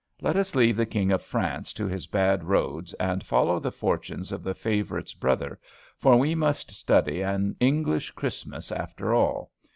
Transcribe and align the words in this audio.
Let 0.19 0.35
us 0.35 0.55
leave 0.55 0.77
the 0.77 0.87
King 0.87 1.11
of 1.11 1.21
France 1.21 1.71
to 1.73 1.85
his 1.85 2.07
bad 2.07 2.43
roads, 2.45 2.95
and 2.95 3.23
follow 3.23 3.59
the 3.59 3.71
fortunes 3.71 4.31
of 4.31 4.41
the 4.41 4.55
favorite's 4.55 5.13
brother, 5.13 5.59
for 5.99 6.17
we 6.17 6.33
must 6.33 6.71
study 6.71 7.21
an 7.21 7.55
English 7.59 8.09
Christmas 8.09 8.71
after 8.71 9.13
all. 9.13 9.51